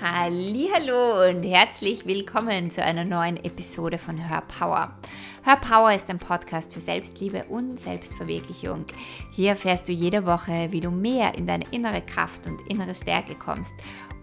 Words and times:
Hallo 0.00 1.28
und 1.28 1.42
herzlich 1.42 2.06
willkommen 2.06 2.70
zu 2.70 2.84
einer 2.84 3.04
neuen 3.04 3.36
Episode 3.36 3.98
von 3.98 4.30
Hör 4.30 4.42
Power. 4.42 4.96
Hör 5.42 5.56
Power 5.56 5.92
ist 5.92 6.08
ein 6.08 6.20
Podcast 6.20 6.72
für 6.72 6.80
Selbstliebe 6.80 7.46
und 7.48 7.80
Selbstverwirklichung. 7.80 8.84
Hier 9.32 9.50
erfährst 9.50 9.88
du 9.88 9.92
jede 9.92 10.24
Woche, 10.24 10.68
wie 10.70 10.78
du 10.78 10.92
mehr 10.92 11.34
in 11.34 11.48
deine 11.48 11.64
innere 11.72 12.00
Kraft 12.00 12.46
und 12.46 12.60
innere 12.70 12.94
Stärke 12.94 13.34
kommst 13.34 13.74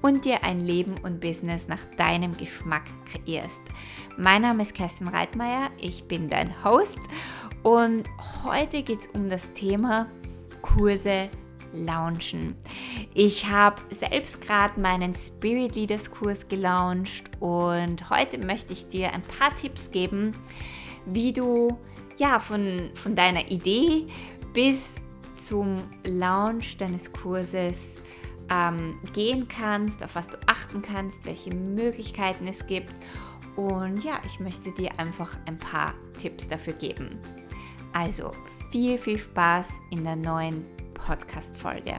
und 0.01 0.23
dir 0.23 0.45
ein 0.45 0.61
Leben 0.61 0.95
und 1.03 1.19
Business 1.19 1.67
nach 1.67 1.83
deinem 1.97 2.37
Geschmack 2.37 2.85
kreierst. 3.11 3.63
Mein 4.17 4.43
Name 4.43 4.61
ist 4.61 4.75
Kerstin 4.75 5.09
Reitmeier, 5.09 5.69
ich 5.77 6.05
bin 6.05 6.29
dein 6.29 6.63
Host 6.63 7.01
und 7.63 8.03
heute 8.45 8.81
geht 8.81 8.99
es 8.99 9.07
um 9.07 9.27
das 9.27 9.51
Thema 9.51 10.07
Kurse 10.61 11.29
launchen. 11.75 12.55
Ich 13.13 13.49
habe 13.49 13.81
selbst 13.89 14.41
gerade 14.41 14.79
meinen 14.79 15.13
Spirit 15.13 15.75
Leaders 15.75 16.11
Kurs 16.11 16.47
gelauncht 16.47 17.23
und 17.39 18.09
heute 18.09 18.37
möchte 18.37 18.73
ich 18.73 18.87
dir 18.87 19.13
ein 19.13 19.21
paar 19.21 19.53
Tipps 19.55 19.91
geben, 19.91 20.35
wie 21.05 21.33
du 21.33 21.77
ja 22.17 22.39
von, 22.39 22.89
von 22.93 23.15
deiner 23.15 23.51
Idee 23.51 24.07
bis 24.53 25.01
zum 25.35 25.83
Launch 26.05 26.77
deines 26.77 27.11
Kurses 27.11 28.01
ähm, 28.49 28.99
gehen 29.13 29.47
kannst, 29.47 30.03
auf 30.03 30.15
was 30.15 30.29
du 30.29 30.37
achten 30.45 30.81
kannst, 30.81 31.25
welche 31.25 31.53
Möglichkeiten 31.53 32.47
es 32.47 32.65
gibt. 32.67 32.93
Und 33.55 34.03
ja, 34.03 34.19
ich 34.25 34.39
möchte 34.39 34.71
dir 34.71 34.99
einfach 34.99 35.37
ein 35.45 35.57
paar 35.57 35.93
Tipps 36.19 36.47
dafür 36.47 36.73
geben. 36.73 37.19
Also 37.93 38.31
viel, 38.71 38.97
viel 38.97 39.17
Spaß 39.17 39.79
in 39.91 40.03
der 40.03 40.17
neuen 40.17 40.65
Podcast-Folge. 40.95 41.97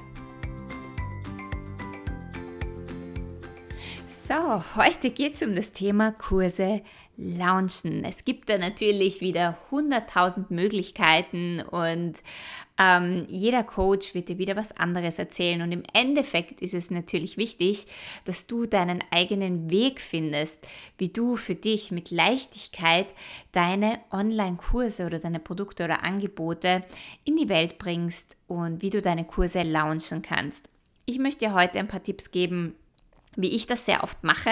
So, 4.08 4.64
heute 4.74 5.10
geht 5.10 5.34
es 5.34 5.42
um 5.42 5.54
das 5.54 5.72
Thema 5.72 6.10
Kurse 6.10 6.82
launchen. 7.16 8.04
Es 8.04 8.24
gibt 8.24 8.48
da 8.48 8.58
natürlich 8.58 9.20
wieder 9.20 9.56
100.000 9.70 10.46
Möglichkeiten 10.48 11.60
und 11.60 12.22
ähm, 12.78 13.26
jeder 13.28 13.62
Coach 13.62 14.14
wird 14.14 14.28
dir 14.28 14.38
wieder 14.38 14.56
was 14.56 14.72
anderes 14.76 15.18
erzählen 15.18 15.62
und 15.62 15.72
im 15.72 15.82
Endeffekt 15.94 16.60
ist 16.60 16.74
es 16.74 16.90
natürlich 16.90 17.36
wichtig, 17.36 17.86
dass 18.24 18.46
du 18.46 18.66
deinen 18.66 19.02
eigenen 19.10 19.70
Weg 19.70 20.00
findest, 20.00 20.66
wie 20.98 21.08
du 21.08 21.36
für 21.36 21.54
dich 21.54 21.90
mit 21.90 22.10
Leichtigkeit 22.10 23.14
deine 23.52 24.00
Online-Kurse 24.10 25.06
oder 25.06 25.18
deine 25.18 25.40
Produkte 25.40 25.84
oder 25.84 26.04
Angebote 26.04 26.84
in 27.24 27.36
die 27.36 27.48
Welt 27.48 27.78
bringst 27.78 28.36
und 28.46 28.82
wie 28.82 28.90
du 28.90 29.00
deine 29.00 29.24
Kurse 29.24 29.62
launchen 29.62 30.20
kannst. 30.20 30.68
Ich 31.06 31.18
möchte 31.18 31.46
dir 31.46 31.54
heute 31.54 31.78
ein 31.78 31.88
paar 31.88 32.02
Tipps 32.02 32.30
geben, 32.30 32.74
wie 33.36 33.54
ich 33.54 33.66
das 33.66 33.84
sehr 33.84 34.02
oft 34.02 34.24
mache, 34.24 34.50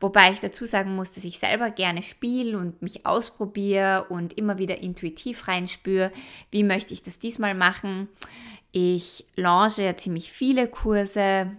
wobei 0.00 0.32
ich 0.32 0.40
dazu 0.40 0.66
sagen 0.66 0.94
muss, 0.94 1.12
dass 1.12 1.24
ich 1.24 1.38
selber 1.38 1.70
gerne 1.70 2.02
spiele 2.02 2.58
und 2.58 2.82
mich 2.82 3.06
ausprobiere 3.06 4.06
und 4.08 4.34
immer 4.34 4.58
wieder 4.58 4.78
intuitiv 4.78 5.48
reinspüre, 5.48 6.12
wie 6.50 6.62
möchte 6.62 6.94
ich 6.94 7.02
das 7.02 7.18
diesmal 7.18 7.54
machen. 7.54 8.08
Ich 8.72 9.24
launche 9.36 9.82
ja 9.82 9.96
ziemlich 9.96 10.30
viele 10.30 10.68
Kurse 10.68 11.50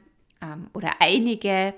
ähm, 0.41 0.69
oder 0.73 0.93
einige 0.99 1.73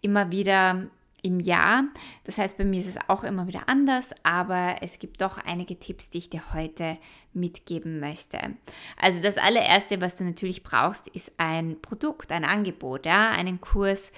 immer 0.00 0.30
wieder 0.30 0.86
im 1.22 1.40
Jahr. 1.40 1.84
Das 2.24 2.38
heißt, 2.38 2.56
bei 2.56 2.64
mir 2.64 2.80
ist 2.80 2.88
es 2.88 2.98
auch 3.08 3.24
immer 3.24 3.46
wieder 3.46 3.68
anders, 3.68 4.10
aber 4.22 4.76
es 4.80 4.98
gibt 4.98 5.20
doch 5.20 5.38
einige 5.38 5.78
Tipps, 5.78 6.10
die 6.10 6.18
ich 6.18 6.30
dir 6.30 6.54
heute 6.54 6.96
mitgeben 7.32 8.00
möchte. 8.00 8.38
Also 8.96 9.20
das 9.22 9.38
allererste, 9.38 10.00
was 10.00 10.16
du 10.16 10.24
natürlich 10.24 10.62
brauchst, 10.62 11.08
ist 11.08 11.32
ein 11.38 11.80
Produkt, 11.80 12.32
ein 12.32 12.44
Angebot, 12.44 13.06
ja, 13.06 13.30
einen 13.30 13.60
Kurs, 13.60 14.12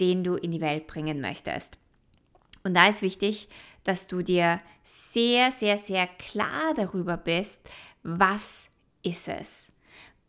den 0.00 0.24
du 0.24 0.34
in 0.34 0.50
die 0.50 0.60
Welt 0.60 0.86
bringen 0.86 1.20
möchtest. 1.20 1.78
Und 2.64 2.74
da 2.74 2.88
ist 2.88 3.02
wichtig, 3.02 3.48
dass 3.84 4.06
du 4.06 4.22
dir 4.22 4.60
sehr, 4.84 5.50
sehr, 5.50 5.78
sehr 5.78 6.06
klar 6.06 6.74
darüber 6.76 7.16
bist, 7.16 7.66
was 8.02 8.66
ist 9.02 9.28
es? 9.28 9.72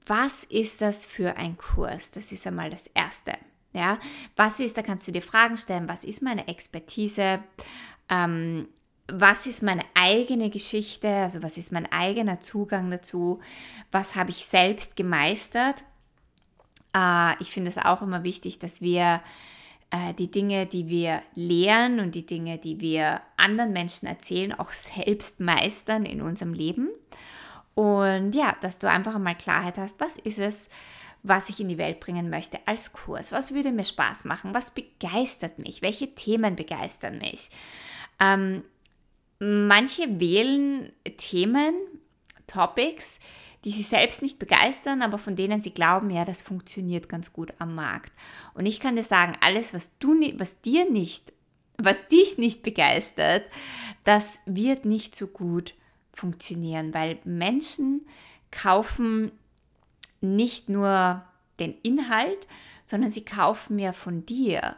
Was 0.05 0.43
ist 0.45 0.81
das 0.81 1.05
für 1.05 1.37
ein 1.37 1.57
Kurs? 1.57 2.11
Das 2.11 2.31
ist 2.31 2.47
einmal 2.47 2.69
das 2.69 2.87
Erste. 2.93 3.33
Ja, 3.73 3.99
was 4.35 4.59
ist, 4.59 4.77
da 4.77 4.81
kannst 4.81 5.07
du 5.07 5.11
dir 5.11 5.21
Fragen 5.21 5.57
stellen, 5.57 5.87
was 5.87 6.03
ist 6.03 6.23
meine 6.23 6.47
Expertise? 6.47 7.43
Ähm, 8.09 8.67
was 9.11 9.47
ist 9.47 9.63
meine 9.63 9.83
eigene 9.93 10.49
Geschichte, 10.49 11.09
also 11.09 11.43
was 11.43 11.57
ist 11.57 11.71
mein 11.71 11.91
eigener 11.91 12.41
Zugang 12.41 12.89
dazu, 12.91 13.39
was 13.91 14.15
habe 14.15 14.31
ich 14.31 14.45
selbst 14.45 14.95
gemeistert. 14.95 15.83
Äh, 16.95 17.41
ich 17.41 17.51
finde 17.51 17.69
es 17.69 17.77
auch 17.77 18.01
immer 18.01 18.23
wichtig, 18.23 18.59
dass 18.59 18.81
wir 18.81 19.21
äh, 19.91 20.13
die 20.13 20.29
Dinge, 20.29 20.65
die 20.65 20.87
wir 20.87 21.21
lehren 21.35 21.99
und 21.99 22.15
die 22.15 22.25
Dinge, 22.25 22.57
die 22.57 22.79
wir 22.79 23.21
anderen 23.37 23.73
Menschen 23.73 24.07
erzählen, 24.07 24.53
auch 24.53 24.71
selbst 24.71 25.39
meistern 25.39 26.05
in 26.05 26.21
unserem 26.21 26.53
Leben. 26.53 26.89
Und 27.75 28.33
ja, 28.33 28.55
dass 28.61 28.79
du 28.79 28.89
einfach 28.89 29.15
einmal 29.15 29.35
Klarheit 29.35 29.77
hast, 29.77 29.99
was 29.99 30.17
ist 30.17 30.39
es, 30.39 30.69
was 31.23 31.49
ich 31.49 31.59
in 31.59 31.69
die 31.69 31.77
Welt 31.77 31.99
bringen 31.99 32.29
möchte 32.29 32.59
als 32.65 32.93
Kurs. 32.93 33.31
Was 33.31 33.53
würde 33.53 33.71
mir 33.71 33.83
Spaß 33.83 34.25
machen? 34.25 34.53
Was 34.53 34.71
begeistert 34.71 35.59
mich? 35.59 35.81
Welche 35.81 36.13
Themen 36.15 36.55
begeistern 36.55 37.17
mich? 37.17 37.49
Ähm, 38.19 38.63
manche 39.39 40.19
wählen 40.19 40.91
Themen, 41.17 41.73
Topics, 42.47 43.19
die 43.65 43.71
sie 43.71 43.83
selbst 43.83 44.21
nicht 44.21 44.39
begeistern, 44.39 45.01
aber 45.01 45.17
von 45.17 45.35
denen 45.35 45.59
sie 45.59 45.71
glauben, 45.71 46.09
ja, 46.09 46.23
das 46.23 46.41
funktioniert 46.41 47.09
ganz 47.09 47.33
gut 47.33 47.53
am 47.59 47.75
Markt. 47.75 48.11
Und 48.53 48.65
ich 48.65 48.79
kann 48.79 48.95
dir 48.95 49.03
sagen, 49.03 49.37
alles, 49.41 49.73
was 49.73 49.97
du, 49.99 50.13
was 50.37 50.61
dir 50.61 50.89
nicht, 50.89 51.33
was 51.77 52.07
dich 52.07 52.37
nicht 52.37 52.63
begeistert, 52.63 53.45
das 54.03 54.39
wird 54.45 54.85
nicht 54.85 55.15
so 55.15 55.27
gut 55.27 55.73
funktionieren, 56.13 56.93
weil 56.93 57.19
Menschen 57.23 58.05
kaufen 58.51 59.31
nicht 60.21 60.69
nur 60.69 61.23
den 61.59 61.75
Inhalt, 61.83 62.47
sondern 62.85 63.11
sie 63.11 63.23
kaufen 63.23 63.75
mehr 63.75 63.93
von 63.93 64.25
dir. 64.25 64.75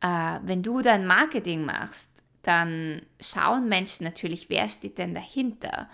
Äh, 0.00 0.38
wenn 0.42 0.62
du 0.62 0.80
dein 0.80 1.06
Marketing 1.06 1.64
machst, 1.64 2.22
dann 2.42 3.02
schauen 3.20 3.68
Menschen 3.68 4.04
natürlich, 4.04 4.48
wer 4.48 4.68
steht 4.68 4.98
denn 4.98 5.14
dahinter? 5.14 5.88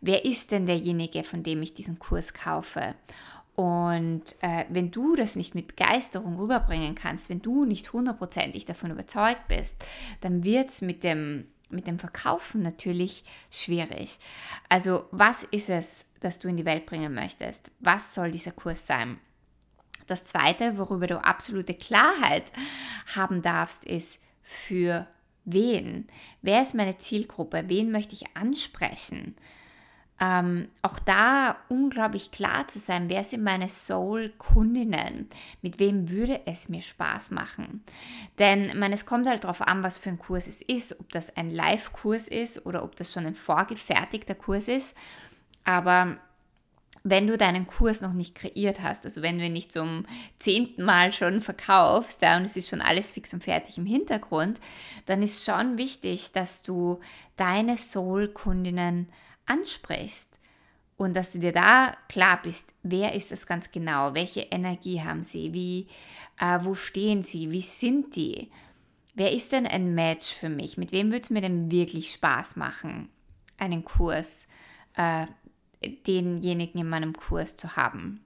Wer 0.00 0.24
ist 0.24 0.52
denn 0.52 0.66
derjenige, 0.66 1.22
von 1.22 1.42
dem 1.42 1.62
ich 1.62 1.74
diesen 1.74 1.98
Kurs 1.98 2.34
kaufe? 2.34 2.94
Und 3.54 4.34
äh, 4.42 4.66
wenn 4.68 4.90
du 4.90 5.16
das 5.16 5.34
nicht 5.34 5.54
mit 5.54 5.66
Begeisterung 5.66 6.36
rüberbringen 6.36 6.94
kannst, 6.94 7.30
wenn 7.30 7.40
du 7.40 7.64
nicht 7.64 7.92
hundertprozentig 7.92 8.66
davon 8.66 8.90
überzeugt 8.90 9.48
bist, 9.48 9.76
dann 10.20 10.44
wird 10.44 10.70
es 10.70 10.82
mit 10.82 11.02
dem 11.02 11.48
mit 11.68 11.88
dem 11.88 11.98
Verkaufen 11.98 12.62
natürlich 12.62 13.24
schwierig. 13.50 14.18
Also 14.68 15.06
was 15.10 15.42
ist 15.42 15.68
es, 15.68 16.06
das 16.20 16.38
du 16.38 16.46
in 16.46 16.56
die 16.56 16.64
Welt 16.64 16.86
bringen 16.86 17.12
möchtest? 17.12 17.72
Was 17.80 18.14
soll 18.14 18.30
dieser 18.30 18.52
Kurs 18.52 18.86
sein? 18.86 19.18
Das 20.06 20.24
Zweite, 20.24 20.78
worüber 20.78 21.08
du 21.08 21.22
absolute 21.24 21.74
Klarheit 21.74 22.52
haben 23.16 23.42
darfst, 23.42 23.84
ist 23.84 24.20
für 24.42 25.08
wen? 25.46 26.06
Wer 26.42 26.60
ist 26.60 26.74
meine 26.74 26.98
Zielgruppe? 26.98 27.64
Wen 27.68 27.90
möchte 27.90 28.14
ich 28.14 28.36
ansprechen? 28.36 29.34
ähm, 30.18 30.68
auch 30.80 30.98
da 30.98 31.56
unglaublich 31.68 32.30
klar 32.30 32.66
zu 32.68 32.78
sein, 32.78 33.10
wer 33.10 33.22
sind 33.22 33.42
meine 33.42 33.68
Soul-Kundinnen, 33.68 35.28
mit 35.60 35.78
wem 35.78 36.08
würde 36.08 36.40
es 36.46 36.68
mir 36.68 36.80
Spaß 36.80 37.32
machen. 37.32 37.84
Denn 38.38 38.78
man, 38.78 38.92
es 38.92 39.04
kommt 39.04 39.26
halt 39.26 39.44
darauf 39.44 39.60
an, 39.60 39.82
was 39.82 39.98
für 39.98 40.08
ein 40.08 40.18
Kurs 40.18 40.46
es 40.46 40.62
ist, 40.62 40.98
ob 41.00 41.10
das 41.10 41.36
ein 41.36 41.50
Live-Kurs 41.50 42.28
ist 42.28 42.64
oder 42.64 42.82
ob 42.82 42.96
das 42.96 43.12
schon 43.12 43.26
ein 43.26 43.34
vorgefertigter 43.34 44.34
Kurs 44.34 44.68
ist. 44.68 44.96
Aber 45.64 46.16
wenn 47.08 47.28
du 47.28 47.38
deinen 47.38 47.68
Kurs 47.68 48.00
noch 48.00 48.12
nicht 48.12 48.34
kreiert 48.34 48.82
hast, 48.82 49.04
also 49.04 49.22
wenn 49.22 49.38
du 49.38 49.44
ihn 49.44 49.52
nicht 49.52 49.70
zum 49.70 50.04
zehnten 50.40 50.82
Mal 50.82 51.12
schon 51.12 51.40
verkaufst 51.40 52.20
ja, 52.22 52.36
und 52.36 52.44
es 52.44 52.56
ist 52.56 52.68
schon 52.68 52.80
alles 52.80 53.12
fix 53.12 53.32
und 53.32 53.44
fertig 53.44 53.78
im 53.78 53.86
Hintergrund, 53.86 54.60
dann 55.06 55.22
ist 55.22 55.44
schon 55.44 55.78
wichtig, 55.78 56.32
dass 56.32 56.64
du 56.64 56.98
deine 57.36 57.76
Soul-Kundinnen 57.76 59.08
ansprichst 59.46 60.36
und 60.96 61.14
dass 61.14 61.30
du 61.30 61.38
dir 61.38 61.52
da 61.52 61.92
klar 62.08 62.40
bist, 62.42 62.72
wer 62.82 63.14
ist 63.14 63.30
das 63.30 63.46
ganz 63.46 63.70
genau, 63.70 64.14
welche 64.14 64.40
Energie 64.40 65.00
haben 65.00 65.22
sie, 65.22 65.54
wie, 65.54 65.86
äh, 66.40 66.58
wo 66.62 66.74
stehen 66.74 67.22
sie, 67.22 67.52
wie 67.52 67.62
sind 67.62 68.16
die, 68.16 68.50
wer 69.14 69.32
ist 69.32 69.52
denn 69.52 69.68
ein 69.68 69.94
Match 69.94 70.34
für 70.34 70.48
mich, 70.48 70.76
mit 70.76 70.90
wem 70.90 71.12
würde 71.12 71.22
es 71.22 71.30
mir 71.30 71.40
denn 71.40 71.70
wirklich 71.70 72.10
Spaß 72.10 72.56
machen, 72.56 73.10
einen 73.58 73.84
Kurs, 73.84 74.48
äh, 74.96 75.26
denjenigen 75.88 76.80
in 76.80 76.88
meinem 76.88 77.12
Kurs 77.14 77.56
zu 77.56 77.76
haben. 77.76 78.20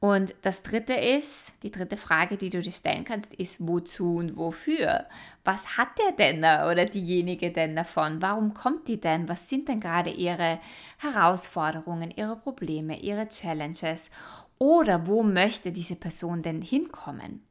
Und 0.00 0.34
das 0.42 0.62
dritte 0.62 0.94
ist, 0.94 1.52
die 1.64 1.72
dritte 1.72 1.96
Frage, 1.96 2.36
die 2.36 2.50
du 2.50 2.62
dir 2.62 2.72
stellen 2.72 3.04
kannst, 3.04 3.34
ist 3.34 3.66
wozu 3.66 4.16
und 4.16 4.36
wofür? 4.36 5.06
Was 5.44 5.76
hat 5.76 5.88
der 5.98 6.12
denn 6.12 6.42
da 6.42 6.70
oder 6.70 6.84
diejenige 6.84 7.50
denn 7.50 7.74
davon? 7.74 8.22
Warum 8.22 8.54
kommt 8.54 8.86
die 8.86 9.00
denn? 9.00 9.28
Was 9.28 9.48
sind 9.48 9.66
denn 9.66 9.80
gerade 9.80 10.10
ihre 10.10 10.60
Herausforderungen, 10.98 12.12
ihre 12.12 12.36
Probleme, 12.36 13.00
ihre 13.00 13.28
Challenges? 13.28 14.10
Oder 14.58 15.08
wo 15.08 15.24
möchte 15.24 15.72
diese 15.72 15.96
Person 15.96 16.42
denn 16.42 16.62
hinkommen? 16.62 17.42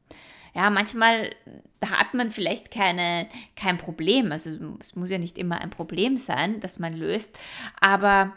Ja, 0.53 0.69
manchmal 0.69 1.35
hat 1.85 2.13
man 2.13 2.31
vielleicht 2.31 2.71
keine, 2.71 3.27
kein 3.55 3.77
Problem. 3.77 4.31
Also 4.31 4.51
es 4.79 4.95
muss 4.95 5.11
ja 5.11 5.17
nicht 5.17 5.37
immer 5.37 5.59
ein 5.59 5.69
Problem 5.69 6.17
sein, 6.17 6.61
das 6.61 6.79
man 6.79 6.93
löst, 6.93 7.37
aber 7.79 8.33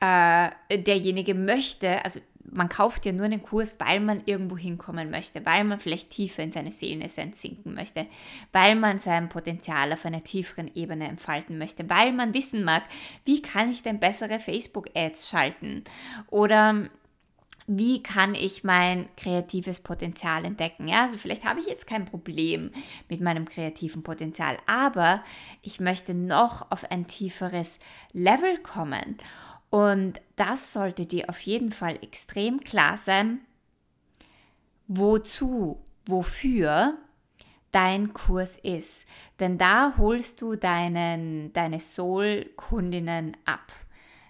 äh, 0.00 0.50
derjenige 0.78 1.34
möchte, 1.34 2.04
also 2.04 2.20
man 2.52 2.68
kauft 2.68 3.06
ja 3.06 3.12
nur 3.12 3.26
einen 3.26 3.42
Kurs, 3.42 3.76
weil 3.78 4.00
man 4.00 4.22
irgendwo 4.24 4.56
hinkommen 4.56 5.10
möchte, 5.10 5.44
weil 5.44 5.64
man 5.64 5.80
vielleicht 5.80 6.10
tiefer 6.10 6.42
in 6.42 6.50
seine 6.50 6.72
Seelenessenz 6.72 7.40
sinken 7.40 7.74
möchte, 7.74 8.06
weil 8.52 8.74
man 8.74 8.98
sein 8.98 9.28
Potenzial 9.28 9.92
auf 9.92 10.04
einer 10.04 10.24
tieferen 10.24 10.70
Ebene 10.74 11.08
entfalten 11.08 11.58
möchte, 11.58 11.88
weil 11.90 12.12
man 12.12 12.34
wissen 12.34 12.64
mag, 12.64 12.84
wie 13.24 13.42
kann 13.42 13.70
ich 13.70 13.82
denn 13.82 14.00
bessere 14.00 14.40
Facebook-Ads 14.40 15.28
schalten 15.28 15.84
oder 16.28 16.88
wie 17.70 18.02
kann 18.02 18.34
ich 18.34 18.64
mein 18.64 19.14
kreatives 19.16 19.80
Potenzial 19.80 20.46
entdecken? 20.46 20.88
Ja, 20.88 21.02
also 21.02 21.18
vielleicht 21.18 21.44
habe 21.44 21.60
ich 21.60 21.66
jetzt 21.66 21.86
kein 21.86 22.06
Problem 22.06 22.70
mit 23.10 23.20
meinem 23.20 23.44
kreativen 23.44 24.02
Potenzial, 24.02 24.56
aber 24.66 25.22
ich 25.60 25.78
möchte 25.78 26.14
noch 26.14 26.70
auf 26.70 26.90
ein 26.90 27.06
tieferes 27.06 27.78
Level 28.12 28.56
kommen. 28.56 29.18
Und 29.70 30.20
das 30.36 30.72
sollte 30.72 31.06
dir 31.06 31.28
auf 31.28 31.40
jeden 31.40 31.72
Fall 31.72 31.98
extrem 32.02 32.60
klar 32.60 32.96
sein, 32.96 33.40
wozu, 34.86 35.84
wofür 36.06 36.96
dein 37.70 38.14
Kurs 38.14 38.56
ist. 38.56 39.06
Denn 39.40 39.58
da 39.58 39.94
holst 39.98 40.40
du 40.40 40.56
deinen, 40.56 41.52
deine 41.52 41.80
Soul-Kundinnen 41.80 43.36
ab. 43.44 43.72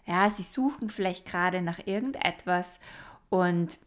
Ja, 0.06 0.28
sie 0.28 0.42
suchen 0.42 0.88
vielleicht 0.88 1.26
gerade 1.26 1.62
nach 1.62 1.86
irgendetwas 1.86 2.80
und 3.28 3.78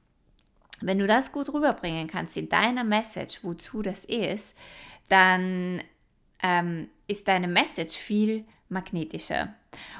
wenn 0.81 0.98
du 0.98 1.07
das 1.07 1.31
gut 1.31 1.53
rüberbringen 1.53 2.07
kannst 2.07 2.38
in 2.38 2.50
deiner 2.50 2.83
Message, 2.83 3.44
wozu 3.44 3.81
das 3.81 4.06
ist, 4.06 4.56
dann 5.09 5.81
ähm, 6.42 6.89
ist 7.07 7.27
deine 7.27 7.48
Message 7.48 7.95
viel 7.95 8.45
magnetischer. 8.71 9.53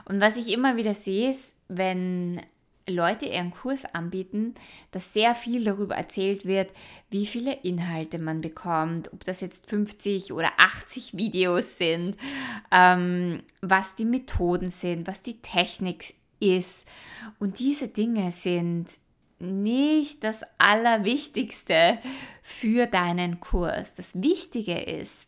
Und 0.06 0.22
was 0.22 0.38
ich 0.38 0.52
immer 0.52 0.78
wieder 0.78 0.94
sehe, 0.94 1.30
ist, 1.30 1.56
wenn 1.68 2.42
Leute 2.88 3.26
ihren 3.26 3.52
Kurs 3.52 3.86
anbieten, 3.86 4.56
dass 4.92 5.14
sehr 5.14 5.36
viel 5.36 5.64
darüber 5.64 5.96
erzählt 5.96 6.46
wird, 6.46 6.72
wie 7.10 7.26
viele 7.26 7.54
Inhalte 7.54 8.18
man 8.20 8.42
bekommt, 8.42 9.14
ob 9.14 9.24
das 9.24 9.42
jetzt 9.42 9.70
50 9.70 10.34
oder 10.34 10.52
80 10.58 11.18
Videos 11.18 11.78
sind, 11.78 12.18
ähm, 12.72 13.44
was 13.62 13.96
die 13.96 14.06
Methoden 14.06 14.70
sind, 14.70 15.08
was 15.08 15.22
die 15.22 15.42
Technik 15.42 16.16
ist. 16.40 16.88
Und 17.40 17.60
diese 17.60 17.88
Dinge 17.88 18.32
sind 18.32 18.88
nicht 19.40 20.24
das 20.24 20.44
Allerwichtigste 20.58 22.00
für 22.42 22.86
deinen 22.88 23.40
Kurs. 23.40 23.96
Das 23.96 24.22
Wichtige 24.22 24.80
ist, 24.80 25.28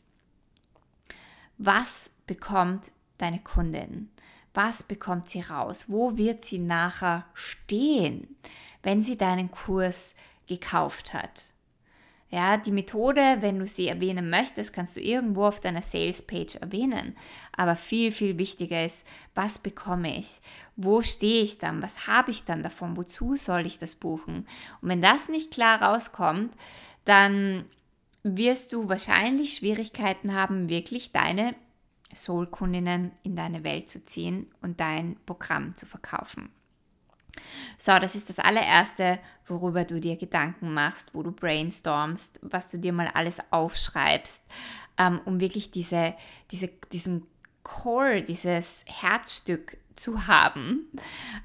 was 1.58 2.12
bekommt 2.26 2.92
deine 3.18 3.40
Kundin? 3.40 4.10
Was 4.54 4.84
bekommt 4.84 5.30
sie 5.30 5.42
raus? 5.42 5.86
Wo 5.88 6.18
wird 6.18 6.46
sie 6.46 6.60
nachher 6.60 7.26
stehen, 7.34 8.36
wenn 8.84 9.02
sie 9.02 9.18
deinen 9.18 9.50
Kurs 9.50 10.16
gekauft 10.48 11.14
hat? 11.14 11.46
Ja, 12.34 12.58
die 12.58 12.72
Methode, 12.72 13.38
wenn 13.42 13.60
du 13.60 13.68
sie 13.68 13.88
erwähnen 13.88 14.32
möchtest, 14.32 14.74
kannst 14.74 14.96
du 14.98 15.02
irgendwo 15.02 15.46
auf 15.46 15.60
deiner 15.60 15.84
Sales 15.84 16.24
Page 16.24 16.56
erwähnen. 16.56 17.16
Aber 17.56 17.76
viel, 17.76 18.12
viel 18.12 18.40
wichtiger 18.40 18.84
ist, 18.84 19.06
was 19.36 19.60
bekomme 19.60 20.18
ich? 20.18 20.42
Wo 20.76 21.04
stehe 21.04 21.44
ich 21.44 21.60
dann? 21.60 21.84
Was 21.84 22.08
habe 22.08 22.32
ich 22.32 22.44
dann 22.44 22.64
davon? 22.64 22.98
Wozu 22.98 23.36
soll 23.36 23.68
ich 23.68 23.78
das 23.78 23.94
buchen? 23.94 24.48
Und 24.82 24.90
wenn 24.90 25.02
das 25.02 25.30
nicht 25.30 25.52
klar 25.52 25.80
rauskommt, 25.84 26.56
dann 27.06 27.66
wirst 28.24 28.74
du 28.74 28.90
wahrscheinlich 28.90 29.54
Schwierigkeiten 29.54 30.34
haben, 30.34 30.70
wirklich 30.70 31.12
deine 31.12 31.54
Soul-Kundinnen 32.16 33.12
in 33.24 33.36
deine 33.36 33.64
Welt 33.64 33.90
zu 33.90 34.04
ziehen 34.04 34.48
und 34.62 34.80
dein 34.80 35.18
Programm 35.26 35.76
zu 35.76 35.86
verkaufen. 35.86 36.50
So, 37.78 37.98
das 37.98 38.16
ist 38.16 38.30
das 38.30 38.40
allererste, 38.40 39.20
worüber 39.48 39.84
du 39.84 40.00
dir 40.00 40.16
Gedanken 40.18 40.74
machst, 40.74 41.16
wo 41.16 41.24
du 41.24 41.32
brainstormst, 41.32 42.40
was 42.44 42.70
du 42.70 42.78
dir 42.78 42.94
mal 42.94 43.10
alles 43.14 43.40
aufschreibst, 43.52 44.46
ähm, 44.98 45.20
um 45.26 45.40
wirklich 45.40 45.72
diese, 45.72 46.14
diese, 46.52 46.70
diesen 46.92 47.26
Core, 47.64 48.22
dieses 48.22 48.86
Herzstück 48.88 49.78
zu 49.96 50.28
haben 50.28 50.88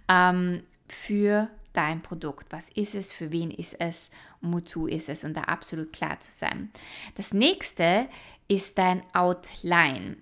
ähm, 0.08 0.62
für 0.88 1.48
dein 1.72 2.02
Produkt. 2.02 2.46
Was 2.50 2.68
ist 2.70 2.94
es, 2.94 3.12
für 3.12 3.30
wen 3.30 3.50
ist 3.50 3.80
es 3.80 4.10
wozu 4.40 4.86
ist 4.86 5.08
es 5.08 5.24
und 5.24 5.36
da 5.36 5.42
absolut 5.42 5.92
klar 5.92 6.20
zu 6.20 6.30
sein. 6.32 6.70
Das 7.14 7.32
nächste 7.32 8.08
ist 8.46 8.78
dein 8.78 9.02
Outline, 9.14 10.16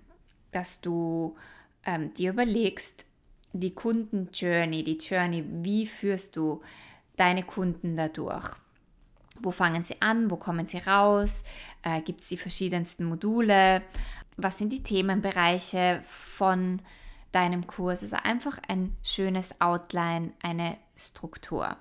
dass 0.53 0.81
du 0.81 1.37
ähm, 1.85 2.13
dir 2.15 2.31
überlegst, 2.31 3.07
die 3.53 3.75
Kundenjourney, 3.75 4.85
die 4.85 4.99
Journey, 4.99 5.45
wie 5.63 5.87
führst 5.87 6.37
du 6.37 6.63
deine 7.17 7.43
Kunden 7.43 7.97
dadurch? 7.97 8.51
Wo 9.41 9.51
fangen 9.51 9.85
sie 9.85 10.01
an? 10.01 10.31
Wo 10.31 10.37
kommen 10.37 10.67
sie 10.67 10.79
raus? 10.79 11.45
Äh, 11.83 12.01
Gibt 12.03 12.21
es 12.21 12.29
die 12.29 12.37
verschiedensten 12.37 13.05
Module? 13.05 13.83
Was 14.37 14.59
sind 14.59 14.71
die 14.71 14.83
Themenbereiche 14.83 16.03
von 16.07 16.81
deinem 17.33 17.67
Kurs? 17.67 18.03
Also 18.03 18.17
einfach 18.23 18.59
ein 18.69 18.97
schönes 19.03 19.61
Outline, 19.61 20.33
eine 20.43 20.77
Struktur. 20.97 21.77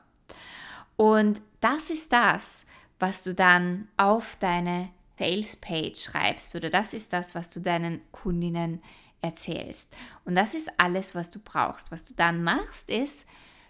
Und 0.97 1.41
das 1.62 1.89
ist 1.89 2.13
das, 2.13 2.65
was 3.00 3.23
du 3.23 3.33
dann 3.33 3.88
auf 3.97 4.38
deine 4.39 4.89
Sales 5.17 5.56
Page 5.56 5.97
schreibst 5.97 6.56
oder 6.56 6.69
das 6.69 6.94
ist 6.94 7.13
das, 7.13 7.35
was 7.35 7.50
du 7.50 7.59
deinen 7.59 8.01
Kundinnen 8.12 8.81
erzählst. 9.21 9.94
Und 10.23 10.35
das 10.35 10.53
ist 10.53 10.69
alles, 10.77 11.15
was 11.15 11.29
du 11.29 11.39
brauchst. 11.39 11.91
Was 11.91 12.06
du 12.06 12.13
dann 12.13 12.44
machst, 12.44 12.89
ist, 12.89 13.25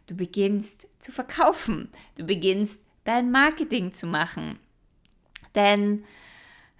du 0.08 0.16
beginnst 0.16 0.88
zu 1.00 1.12
verkaufen. 1.12 1.90
Du 2.18 2.26
beginnst 2.26 2.82
dein 3.04 3.32
Marketing 3.32 3.94
zu 3.94 4.08
machen. 4.08 4.60
Denn 5.54 6.04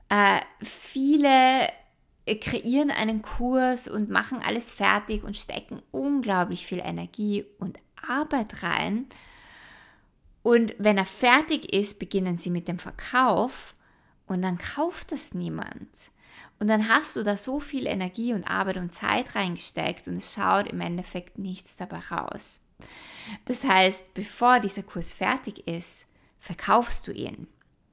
äh, 0.10 0.42
viele 0.62 1.70
kreieren 2.42 2.92
einen 2.92 3.22
Kurs 3.22 3.88
und 3.88 4.10
machen 4.10 4.42
alles 4.44 4.74
fertig 4.74 5.24
und 5.24 5.38
stecken 5.38 5.82
unglaublich 5.92 6.66
viel 6.66 6.80
Energie 6.80 7.46
und 7.60 7.78
Arbeit 8.08 8.64
rein. 8.64 9.08
Und 10.42 10.76
wenn 10.78 10.98
er 10.98 11.06
fertig 11.06 11.74
ist, 11.74 11.98
beginnen 11.98 12.36
sie 12.36 12.50
mit 12.50 12.68
dem 12.68 12.80
Verkauf 12.80 13.74
und 14.28 14.42
dann 14.42 14.58
kauft 14.58 15.12
das 15.12 15.34
niemand. 15.34 15.90
Und 16.60 16.68
dann 16.68 16.88
hast 16.88 17.16
du 17.16 17.24
da 17.24 17.36
so 17.38 17.60
viel 17.60 17.86
Energie 17.86 18.34
und 18.34 18.46
Arbeit 18.46 18.78
und 18.78 18.94
Zeit 18.94 19.36
reingesteckt 19.36 20.08
und 20.08 20.18
es 20.18 20.34
schaut 20.34 20.70
im 20.70 20.80
Endeffekt 20.80 21.38
nichts 21.38 21.76
dabei 21.76 22.00
raus. 22.12 22.66
Das 23.46 23.64
heißt, 23.64 24.14
bevor 24.14 24.60
dieser 24.60 24.84
Kurs 24.84 25.14
fertig 25.14 25.68
ist, 25.68 26.06
verkaufst 26.40 27.08
du 27.08 27.12
ihn. 27.12 27.48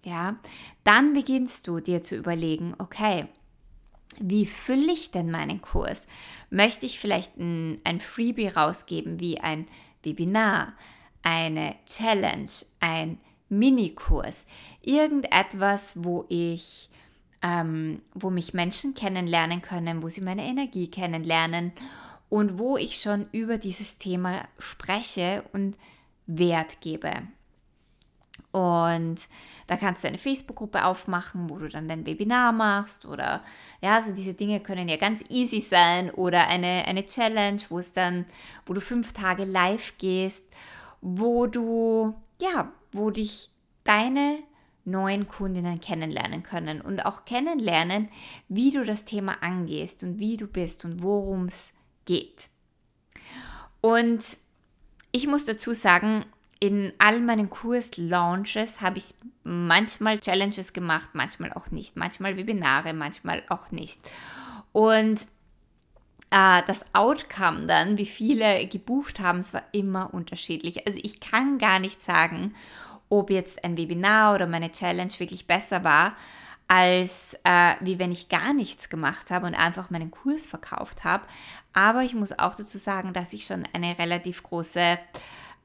Ja, 0.05 0.37
dann 0.85 1.15
beginnst 1.15 1.67
du 1.69 1.81
dir 1.81 2.03
zu 2.03 2.17
überlegen, 2.17 2.75
okay, 2.79 3.27
wie 4.19 4.47
fülle 4.47 4.93
ich 4.93 5.11
denn 5.11 5.31
meinen 5.31 5.63
Kurs? 5.63 6.07
Möchte 6.51 6.87
ich 6.87 6.99
vielleicht 6.99 7.37
ein, 7.39 7.81
ein 7.85 8.01
Freebie 8.01 8.49
rausgeben 8.49 9.21
wie 9.21 9.41
ein 9.41 9.67
Webinar, 10.03 10.75
eine 11.23 11.77
Challenge, 11.87 12.51
ein 12.81 13.19
Minikurs, 13.49 14.47
irgendetwas, 14.83 16.05
wo 16.05 16.25
ich 16.29 16.91
ähm, 17.43 18.03
wo 18.15 18.31
mich 18.31 18.55
Menschen 18.55 18.95
kennenlernen 18.95 19.63
können, 19.63 20.03
wo 20.03 20.09
sie 20.09 20.21
meine 20.21 20.45
Energie 20.45 20.89
kennenlernen 20.89 21.73
und 22.29 22.59
wo 22.59 22.77
ich 22.77 23.01
schon 23.01 23.27
über 23.33 23.59
dieses 23.59 23.99
Thema 23.99 24.43
spreche 24.59 25.45
und 25.53 25.77
Wert 26.27 26.81
gebe. 26.81 27.13
Und 28.53 29.29
da 29.67 29.77
kannst 29.77 30.05
du 30.05 30.09
eine 30.09 30.19
Facebook-Gruppe 30.19 30.85
aufmachen, 30.85 31.49
wo 31.49 31.59
du 31.59 31.69
dann 31.69 31.89
dein 31.89 32.07
Webinar 32.07 32.53
machst 32.53 33.07
oder 33.07 33.43
ja, 33.81 33.97
also 33.97 34.15
diese 34.15 34.35
Dinge 34.35 34.61
können 34.61 34.89
ja 34.89 34.99
ganz 34.99 35.25
easy 35.31 35.61
sein 35.61 36.11
oder 36.11 36.47
eine, 36.49 36.85
eine 36.87 37.05
Challenge, 37.05 37.61
wo 37.71 37.79
es 37.79 37.93
dann, 37.93 38.27
wo 38.67 38.75
du 38.75 38.81
fünf 38.81 39.15
Tage 39.15 39.45
live 39.45 39.95
gehst, 39.99 40.45
wo 41.01 41.47
du, 41.47 42.15
ja, 42.41 42.71
wo 42.93 43.11
dich 43.11 43.49
deine 43.85 44.39
neuen 44.85 45.29
Kundinnen 45.29 45.81
kennenlernen 45.81 46.43
können 46.43 46.81
und 46.81 47.07
auch 47.07 47.25
kennenlernen, 47.25 48.09
wie 48.49 48.71
du 48.71 48.85
das 48.85 49.05
Thema 49.05 49.43
angehst 49.43 50.03
und 50.03 50.19
wie 50.19 50.37
du 50.37 50.47
bist 50.47 50.85
und 50.85 51.03
worum 51.03 51.45
es 51.45 51.75
geht. 52.05 52.49
Und 53.81 54.25
ich 55.13 55.27
muss 55.27 55.45
dazu 55.45 55.75
sagen, 55.75 56.25
in 56.59 56.93
all 56.99 57.21
meinen 57.21 57.51
Kurs-Launches 57.51 58.81
habe 58.81 58.99
ich 58.99 59.15
manchmal 59.43 60.21
Challenges 60.21 60.73
gemacht, 60.73 61.11
manchmal 61.13 61.53
auch 61.53 61.71
nicht, 61.71 61.97
manchmal 61.97 62.37
Webinare, 62.37 62.93
manchmal 62.93 63.43
auch 63.49 63.73
nicht. 63.73 64.01
Und 64.71 65.27
äh, 66.31 66.63
das 66.67 66.87
Outcome 66.95 67.67
dann, 67.67 67.99
wie 67.99 68.07
viele 68.07 68.67
gebucht 68.69 69.21
haben, 69.21 69.41
es 69.41 69.53
war 69.53 69.65
immer 69.73 70.15
unterschiedlich. 70.15 70.87
Also 70.87 70.99
ich 71.03 71.21
kann 71.21 71.59
gar 71.59 71.79
nicht 71.79 72.01
sagen, 72.01 72.55
ob 73.13 73.29
jetzt 73.29 73.63
ein 73.63 73.77
Webinar 73.77 74.35
oder 74.35 74.47
meine 74.47 74.73
Challenge 74.73 75.13
wirklich 75.19 75.47
besser 75.47 75.85
war, 75.85 76.17
als 76.67 77.37
äh, 77.45 77.75
wie 77.81 77.99
wenn 77.99 78.11
ich 78.11 78.31
gar 78.31 78.55
nichts 78.55 78.89
gemacht 78.89 79.31
habe 79.31 79.47
und 79.47 79.55
einfach 79.55 79.91
meinen 79.91 80.11
Kurs 80.11 80.47
verkauft 80.47 81.05
habe. 81.05 81.25
Aber 81.75 82.03
ich 82.05 82.15
muss 82.15 82.39
auch 82.39 82.55
dazu 82.55 82.79
sagen, 82.79 83.13
dass 83.13 83.35
ich 83.35 83.45
schon 83.45 83.69
eine 83.75 83.99
relativ 83.99 84.43
große, 84.43 84.99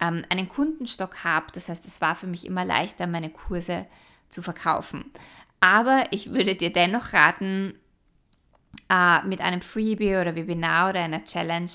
ähm, 0.02 0.26
einen 0.28 0.50
Kundenstock 0.50 1.24
habe. 1.24 1.46
Das 1.54 1.70
heißt, 1.70 1.86
es 1.86 2.02
war 2.02 2.16
für 2.16 2.28
mich 2.28 2.46
immer 2.46 2.66
leichter, 2.66 3.08
meine 3.08 3.30
Kurse 3.30 3.86
zu 4.28 4.42
verkaufen. 4.42 5.06
Aber 5.62 6.04
ich 6.12 6.34
würde 6.34 6.56
dir 6.56 6.74
dennoch 6.74 7.14
raten, 7.14 7.76
äh, 8.90 9.24
mit 9.24 9.40
einem 9.40 9.62
Freebie 9.62 10.18
oder 10.18 10.36
Webinar 10.36 10.90
oder 10.90 11.00
einer 11.00 11.24
Challenge 11.24 11.72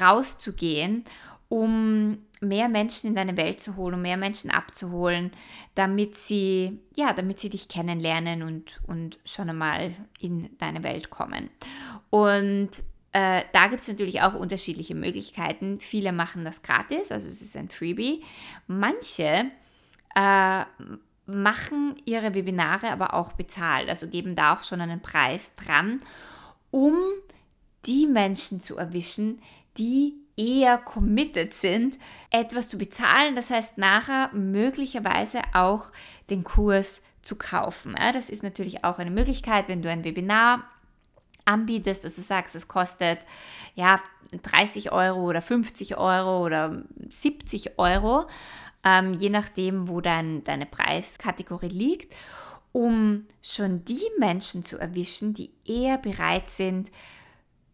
rauszugehen, 0.00 1.04
um 1.50 2.24
mehr 2.40 2.68
Menschen 2.68 3.08
in 3.08 3.14
deine 3.14 3.36
Welt 3.36 3.60
zu 3.60 3.76
holen, 3.76 3.94
um 3.94 4.02
mehr 4.02 4.16
Menschen 4.16 4.50
abzuholen, 4.50 5.30
damit 5.74 6.16
sie, 6.16 6.80
ja, 6.96 7.12
damit 7.12 7.38
sie 7.38 7.50
dich 7.50 7.68
kennenlernen 7.68 8.42
und, 8.42 8.80
und 8.86 9.18
schon 9.24 9.50
einmal 9.50 9.94
in 10.18 10.56
deine 10.58 10.82
Welt 10.82 11.10
kommen. 11.10 11.50
Und 12.08 12.70
äh, 13.12 13.42
da 13.52 13.66
gibt 13.66 13.82
es 13.82 13.88
natürlich 13.88 14.22
auch 14.22 14.34
unterschiedliche 14.34 14.94
Möglichkeiten. 14.94 15.80
Viele 15.80 16.12
machen 16.12 16.44
das 16.44 16.62
gratis, 16.62 17.12
also 17.12 17.28
es 17.28 17.42
ist 17.42 17.56
ein 17.56 17.68
Freebie. 17.68 18.24
Manche 18.66 19.50
äh, 20.14 20.64
machen 21.26 21.96
ihre 22.04 22.34
Webinare 22.34 22.90
aber 22.90 23.14
auch 23.14 23.32
bezahlt, 23.32 23.88
also 23.88 24.08
geben 24.08 24.34
da 24.34 24.54
auch 24.54 24.62
schon 24.62 24.80
einen 24.80 25.02
Preis 25.02 25.54
dran, 25.54 25.98
um 26.70 26.94
die 27.86 28.06
Menschen 28.06 28.60
zu 28.60 28.76
erwischen, 28.76 29.40
die 29.76 30.14
eher 30.40 30.78
committed 30.78 31.52
sind, 31.52 31.98
etwas 32.30 32.68
zu 32.68 32.78
bezahlen, 32.78 33.36
das 33.36 33.50
heißt 33.50 33.76
nachher 33.76 34.30
möglicherweise 34.32 35.42
auch 35.52 35.90
den 36.30 36.44
Kurs 36.44 37.02
zu 37.20 37.36
kaufen. 37.36 37.94
Das 38.12 38.30
ist 38.30 38.42
natürlich 38.42 38.82
auch 38.84 38.98
eine 38.98 39.10
Möglichkeit, 39.10 39.68
wenn 39.68 39.82
du 39.82 39.90
ein 39.90 40.04
Webinar 40.04 40.64
anbietest, 41.44 42.04
dass 42.04 42.16
du 42.16 42.22
sagst, 42.22 42.54
es 42.54 42.68
kostet 42.68 43.18
ja 43.74 44.00
30 44.42 44.92
Euro 44.92 45.28
oder 45.28 45.42
50 45.42 45.98
Euro 45.98 46.44
oder 46.44 46.82
70 47.08 47.78
Euro, 47.78 48.26
ähm, 48.84 49.12
je 49.12 49.28
nachdem, 49.28 49.88
wo 49.88 50.00
dein, 50.00 50.42
deine 50.44 50.64
Preiskategorie 50.64 51.68
liegt, 51.68 52.14
um 52.72 53.26
schon 53.42 53.84
die 53.84 54.06
Menschen 54.18 54.62
zu 54.62 54.78
erwischen, 54.78 55.34
die 55.34 55.50
eher 55.66 55.98
bereit 55.98 56.48
sind, 56.48 56.90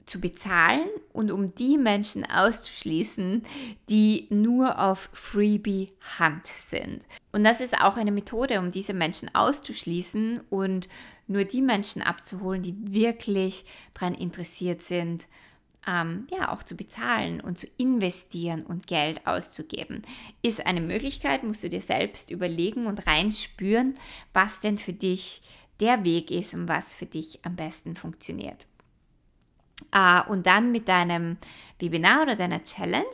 zu 0.06 0.20
bezahlen 0.20 0.88
und 1.12 1.32
um 1.32 1.54
die 1.54 1.78
Menschen 1.78 2.24
auszuschließen, 2.24 3.42
die 3.88 4.28
nur 4.30 4.80
auf 4.80 5.10
Freebie 5.12 5.92
Hand 6.18 6.46
sind. 6.46 7.04
Und 7.32 7.44
das 7.44 7.60
ist 7.60 7.78
auch 7.80 7.96
eine 7.96 8.12
Methode, 8.12 8.60
um 8.60 8.70
diese 8.70 8.94
Menschen 8.94 9.34
auszuschließen 9.34 10.40
und 10.48 10.88
nur 11.26 11.44
die 11.44 11.60
Menschen 11.60 12.02
abzuholen, 12.02 12.62
die 12.62 12.76
wirklich 12.92 13.64
daran 13.94 14.14
interessiert 14.14 14.80
sind, 14.82 15.26
ähm, 15.88 16.26
ja 16.30 16.52
auch 16.52 16.62
zu 16.62 16.76
bezahlen 16.76 17.40
und 17.40 17.58
zu 17.58 17.66
investieren 17.76 18.64
und 18.64 18.86
Geld 18.86 19.26
auszugeben. 19.26 20.02
Ist 20.42 20.66
eine 20.66 20.80
Möglichkeit, 20.80 21.42
musst 21.42 21.64
du 21.64 21.68
dir 21.68 21.80
selbst 21.80 22.30
überlegen 22.30 22.86
und 22.86 23.06
reinspüren, 23.06 23.94
was 24.32 24.60
denn 24.60 24.78
für 24.78 24.92
dich 24.92 25.42
der 25.80 26.04
Weg 26.04 26.30
ist 26.30 26.54
und 26.54 26.68
was 26.68 26.94
für 26.94 27.06
dich 27.06 27.40
am 27.44 27.56
besten 27.56 27.96
funktioniert. 27.96 28.66
Uh, 29.94 30.22
und 30.28 30.46
dann 30.46 30.72
mit 30.72 30.88
deinem 30.88 31.36
Webinar 31.78 32.22
oder 32.22 32.36
deiner 32.36 32.62
Challenge 32.62 33.04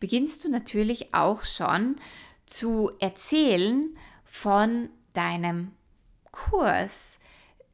beginnst 0.00 0.44
du 0.44 0.50
natürlich 0.50 1.14
auch 1.14 1.44
schon 1.44 1.96
zu 2.44 2.90
erzählen 2.98 3.96
von 4.24 4.88
deinem 5.12 5.72
Kurs, 6.32 7.18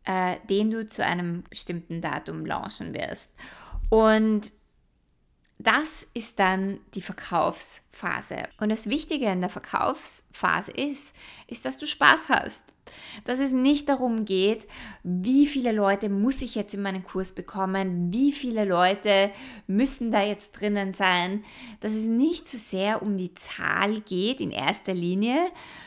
äh, 0.05 0.37
den 0.49 0.71
du 0.71 0.87
zu 0.87 1.05
einem 1.05 1.45
bestimmten 1.49 2.01
Datum 2.01 2.45
launchen 2.45 2.95
wirst. 2.95 3.33
Und 3.89 4.53
das 5.59 6.07
ist 6.15 6.41
dann 6.41 6.81
die 6.95 7.01
Verkaufsphase. 7.01 8.43
Und 8.59 8.71
das 8.71 8.89
Wichtige 8.89 9.27
in 9.27 9.41
der 9.41 9.51
Verkaufsphase 9.51 10.73
ist, 10.73 11.15
ist, 11.47 11.65
dass 11.65 11.79
du 11.79 11.87
Spaß 11.87 12.29
hast. 12.29 12.65
Dass 13.25 13.39
es 13.39 13.53
nicht 13.53 13.89
darum 13.89 14.25
geht, 14.25 14.67
wie 15.05 15.47
viele 15.47 15.71
Leute 15.71 16.09
muss 16.09 16.43
ich 16.43 16.57
jetzt 16.57 16.75
in 16.75 16.83
meinen 16.83 17.05
Kurs 17.05 17.33
bekommen, 17.35 18.13
wie 18.13 18.33
viele 18.33 18.65
Leute 18.65 19.31
müssen 19.69 20.11
da 20.11 20.23
jetzt 20.23 20.61
drinnen 20.61 20.93
sein. 20.93 21.45
Dass 21.81 21.95
es 21.95 22.05
nicht 22.05 22.49
so 22.49 22.59
sehr 22.59 23.01
um 23.01 23.17
die 23.17 23.35
Zahl 23.35 24.01
geht 24.01 24.41
in 24.41 24.51
erster 24.51 24.93
Linie, 24.93 25.39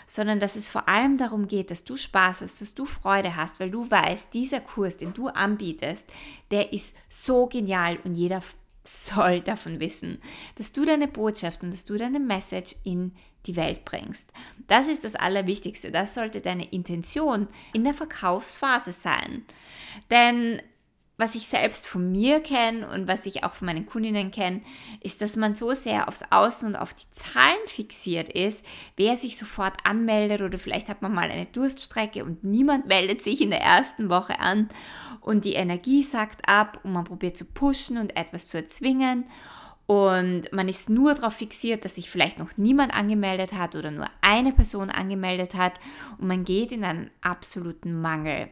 sondern 0.07 0.39
dass 0.39 0.55
es 0.55 0.69
vor 0.69 0.88
allem 0.88 1.17
darum 1.17 1.47
geht, 1.50 1.71
dass 1.71 1.83
du 1.83 1.97
Spaß 1.97 2.41
hast, 2.41 2.62
dass 2.62 2.74
du 2.74 2.86
Freude 2.86 3.36
hast, 3.36 3.59
weil 3.59 3.69
du 3.69 3.91
weißt, 3.91 4.33
dieser 4.33 4.62
Kurs, 4.62 4.95
den 4.95 5.13
du 5.13 5.27
anbietest, 5.27 6.07
der 6.51 6.71
ist 6.71 6.95
so 7.09 7.47
genial 7.47 8.00
und 8.05 8.15
jeder 8.15 8.41
soll 8.88 9.41
davon 9.41 9.79
wissen, 9.79 10.17
dass 10.56 10.72
du 10.72 10.86
deine 10.86 11.08
Botschaft 11.08 11.63
und 11.63 11.72
dass 11.72 11.86
du 11.86 11.98
deine 11.98 12.20
Message 12.20 12.75
in 12.84 13.13
die 13.46 13.56
Welt 13.56 13.86
bringst. 13.86 14.32
Das 14.67 14.88
ist 14.88 15.03
das 15.03 15.15
Allerwichtigste. 15.15 15.91
Das 15.91 16.13
sollte 16.13 16.41
deine 16.41 16.70
Intention 16.72 17.48
in 17.74 17.84
der 17.84 17.94
Verkaufsphase 17.94 18.94
sein. 18.94 19.46
Denn 20.10 20.62
was 21.17 21.33
ich 21.33 21.47
selbst 21.47 21.88
von 21.88 22.12
mir 22.12 22.41
kenne 22.41 22.88
und 22.88 23.07
was 23.07 23.25
ich 23.25 23.43
auch 23.43 23.53
von 23.53 23.65
meinen 23.65 23.88
Kundinnen 23.88 24.31
kenne, 24.31 24.62
ist, 25.01 25.21
dass 25.21 25.36
man 25.36 25.55
so 25.55 25.74
sehr 25.74 26.07
aufs 26.07 26.24
Außen 26.29 26.67
und 26.67 26.75
auf 26.75 26.93
die 26.93 27.09
Zahlen 27.12 27.57
fixiert 27.65 28.29
ist, 28.29 28.63
wer 28.97 29.17
sich 29.17 29.36
sofort 29.36 29.74
anmeldet 29.83 30.41
oder 30.41 30.59
vielleicht 30.59 30.89
hat 30.89 31.01
man 31.01 31.13
mal 31.13 31.31
eine 31.31 31.47
Durststrecke 31.47 32.24
und 32.24 32.43
niemand 32.43 32.86
meldet 32.88 33.21
sich 33.21 33.41
in 33.41 33.50
der 33.50 33.62
ersten 33.62 34.09
Woche 34.09 34.39
an 34.39 34.69
und 35.21 35.43
die 35.43 35.53
Energie 35.53 36.03
sackt 36.03 36.47
ab 36.47 36.79
und 36.83 36.93
man 36.93 37.03
probiert 37.03 37.36
zu 37.36 37.45
pushen 37.45 37.97
und 37.97 38.15
etwas 38.15 38.47
zu 38.47 38.57
erzwingen 38.57 39.25
und 39.88 40.51
man 40.51 40.67
ist 40.67 40.89
nur 40.89 41.15
darauf 41.15 41.33
fixiert, 41.33 41.86
dass 41.86 41.95
sich 41.95 42.09
vielleicht 42.09 42.38
noch 42.38 42.57
niemand 42.57 42.93
angemeldet 42.93 43.53
hat 43.53 43.74
oder 43.74 43.89
nur 43.89 44.07
eine 44.21 44.51
Person 44.51 44.89
angemeldet 44.89 45.55
hat 45.55 45.74
und 46.19 46.27
man 46.27 46.43
geht 46.43 46.74
in 46.74 46.83
einen 46.83 47.09
absoluten 47.21 48.00
Mangel. 48.00 48.50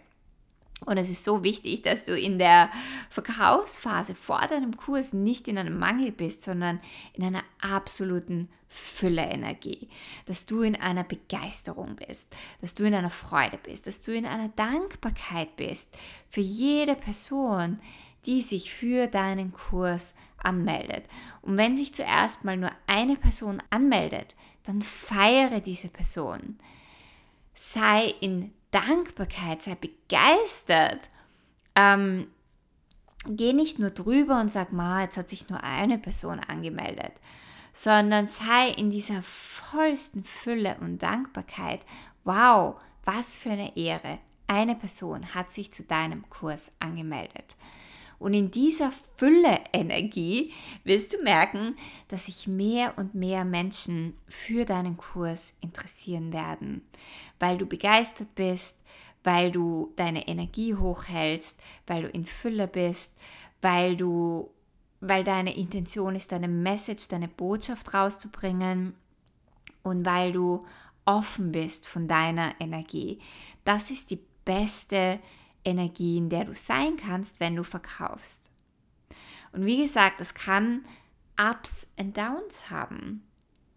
Und 0.85 0.97
es 0.97 1.09
ist 1.09 1.23
so 1.23 1.43
wichtig, 1.43 1.81
dass 1.83 2.03
du 2.03 2.17
in 2.17 2.37
der 2.37 2.69
Verkaufsphase 3.09 4.15
vor 4.15 4.41
deinem 4.41 4.77
Kurs 4.77 5.13
nicht 5.13 5.47
in 5.47 5.57
einem 5.57 5.77
Mangel 5.77 6.11
bist, 6.11 6.41
sondern 6.41 6.79
in 7.13 7.23
einer 7.23 7.43
absoluten 7.59 8.49
Fülle-Energie. 8.67 9.89
Dass 10.25 10.45
du 10.45 10.61
in 10.61 10.75
einer 10.75 11.03
Begeisterung 11.03 11.95
bist, 11.95 12.33
dass 12.61 12.75
du 12.75 12.83
in 12.83 12.93
einer 12.93 13.09
Freude 13.09 13.57
bist, 13.57 13.87
dass 13.87 14.01
du 14.01 14.13
in 14.13 14.25
einer 14.25 14.49
Dankbarkeit 14.49 15.55
bist 15.55 15.95
für 16.29 16.41
jede 16.41 16.95
Person, 16.95 17.79
die 18.25 18.41
sich 18.41 18.73
für 18.73 19.07
deinen 19.07 19.53
Kurs 19.53 20.13
anmeldet. 20.37 21.05
Und 21.41 21.57
wenn 21.57 21.75
sich 21.75 21.93
zuerst 21.93 22.43
mal 22.43 22.57
nur 22.57 22.71
eine 22.87 23.15
Person 23.15 23.61
anmeldet, 23.69 24.35
dann 24.63 24.81
feiere 24.81 25.59
diese 25.61 25.89
Person. 25.89 26.59
Sei 27.53 28.13
in 28.19 28.51
Dankbarkeit, 28.75 29.61
sei 29.61 29.75
begeistert. 29.75 31.07
Ähm, 31.75 32.27
geh 33.25 33.53
nicht 33.53 33.79
nur 33.79 33.91
drüber 33.91 34.41
und 34.41 34.51
sag 34.51 34.73
mal, 34.73 35.03
jetzt 35.03 35.15
hat 35.15 35.29
sich 35.29 35.49
nur 35.49 35.63
eine 35.63 35.97
Person 35.97 36.41
angemeldet, 36.41 37.13
sondern 37.71 38.27
sei 38.27 38.71
in 38.71 38.91
dieser 38.91 39.23
vollsten 39.23 40.25
Fülle 40.25 40.75
und 40.81 41.01
Dankbarkeit. 41.01 41.85
Wow, 42.25 42.75
was 43.05 43.37
für 43.37 43.51
eine 43.51 43.77
Ehre. 43.77 44.19
Eine 44.47 44.75
Person 44.75 45.33
hat 45.33 45.49
sich 45.49 45.71
zu 45.71 45.83
deinem 45.83 46.29
Kurs 46.29 46.69
angemeldet. 46.79 47.55
Und 48.25 48.33
in 48.33 48.49
dieser 48.49 48.91
Fülle 49.17 49.59
Energie 49.71 50.51
wirst 50.83 51.13
du 51.13 51.21
merken, 51.21 51.77
dass 52.07 52.25
sich 52.25 52.47
mehr 52.47 52.97
und 52.97 53.13
mehr 53.13 53.45
Menschen 53.45 54.17
für 54.27 54.65
deinen 54.65 54.97
Kurs 54.97 55.53
interessieren 55.61 56.33
werden, 56.33 56.81
weil 57.37 57.59
du 57.59 57.67
begeistert 57.67 58.33
bist, 58.33 58.81
weil 59.23 59.51
du 59.51 59.93
deine 59.95 60.27
Energie 60.27 60.73
hochhältst, 60.73 61.59
weil 61.85 62.01
du 62.01 62.07
in 62.09 62.25
Fülle 62.25 62.67
bist, 62.67 63.15
weil 63.61 63.95
du 63.95 64.49
weil 65.01 65.23
deine 65.23 65.55
Intention 65.55 66.15
ist, 66.15 66.31
deine 66.31 66.47
Message, 66.47 67.09
deine 67.09 67.27
Botschaft 67.27 67.93
rauszubringen 67.93 68.95
und 69.83 70.03
weil 70.03 70.31
du 70.31 70.65
offen 71.05 71.51
bist 71.51 71.87
von 71.87 72.07
deiner 72.07 72.55
Energie. 72.59 73.19
Das 73.65 73.91
ist 73.91 74.09
die 74.09 74.21
beste 74.45 75.19
Energie, 75.65 76.17
in 76.17 76.29
der 76.29 76.45
du 76.45 76.53
sein 76.53 76.95
kannst, 76.97 77.39
wenn 77.39 77.55
du 77.55 77.63
verkaufst. 77.63 78.51
Und 79.51 79.65
wie 79.65 79.81
gesagt, 79.81 80.21
es 80.21 80.33
kann 80.33 80.85
Ups 81.39 81.87
und 81.97 82.15
Downs 82.15 82.69
haben. 82.69 83.23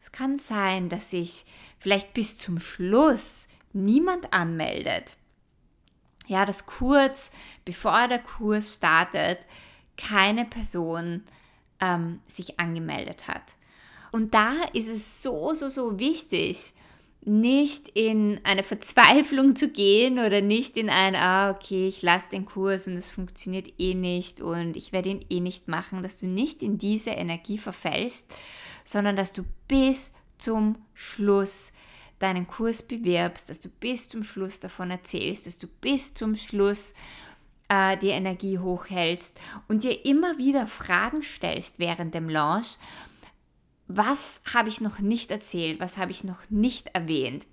Es 0.01 0.13
kann 0.13 0.37
sein, 0.37 0.89
dass 0.89 1.11
sich 1.11 1.45
vielleicht 1.79 2.15
bis 2.15 2.39
zum 2.39 2.61
Schluss 2.61 3.49
niemand 3.73 4.33
anmeldet. 4.33 5.17
Ja, 6.27 6.45
dass 6.45 6.67
kurz 6.67 7.31
bevor 7.65 8.07
der 8.09 8.19
Kurs 8.19 8.75
startet, 8.75 9.39
keine 9.97 10.45
Person 10.45 11.25
ähm, 11.81 12.21
sich 12.27 12.61
angemeldet 12.61 13.29
hat. 13.29 13.55
Und 14.13 14.35
da 14.35 14.55
ist 14.73 14.89
es 14.89 15.23
so, 15.23 15.53
so, 15.55 15.69
so 15.69 15.99
wichtig, 15.99 16.73
nicht 17.23 17.89
in 17.89 18.41
eine 18.45 18.63
Verzweiflung 18.63 19.57
zu 19.57 19.69
gehen 19.69 20.19
oder 20.19 20.41
nicht 20.41 20.77
in 20.77 20.89
ein, 20.89 21.15
ah, 21.15 21.51
okay, 21.51 21.89
ich 21.89 22.03
lasse 22.03 22.31
den 22.31 22.47
Kurs 22.47 22.87
und 22.87 22.95
es 22.95 23.11
funktioniert 23.11 23.73
eh 23.79 23.95
nicht 23.95 24.41
und 24.41 24.77
ich 24.77 24.93
werde 24.93 25.11
ihn 25.11 25.25
eh 25.29 25.41
nicht 25.41 25.69
machen, 25.69 26.03
dass 26.03 26.17
du 26.17 26.27
nicht 26.27 26.63
in 26.63 26.79
diese 26.79 27.11
Energie 27.11 27.59
verfällst, 27.59 28.33
sondern 28.85 29.17
dass 29.17 29.33
du 29.33 29.43
bis 29.67 30.13
zum 30.39 30.77
Schluss 30.95 31.73
deinen 32.19 32.47
Kurs 32.47 32.83
bewirbst, 32.83 33.51
dass 33.51 33.61
du 33.61 33.69
bis 33.69 34.09
zum 34.09 34.25
Schluss 34.25 34.61
davon 34.61 34.91
erzählst, 34.91 35.47
dass 35.47 35.59
du 35.59 35.67
bis 35.67 36.15
zum 36.15 36.35
Schluss 36.37 36.95
äh, 37.69 37.97
die 37.97 38.09
Energie 38.09 38.59
hochhältst 38.59 39.39
und 39.69 39.85
dir 39.85 40.05
immer 40.05 40.39
wieder 40.39 40.67
Fragen 40.67 41.23
stellst 41.23 41.79
während 41.79 42.15
dem 42.15 42.29
Launch 42.29 42.79
was 43.89 44.43
habe 44.55 44.69
ich 44.69 44.81
noch 44.81 45.01
nicht 45.01 45.31
erzählt, 45.31 45.81
was 45.81 45.97
habe 45.97 46.13
ich 46.13 46.23
noch 46.23 46.49
nicht 46.51 46.89
erwähnt, 46.95 47.47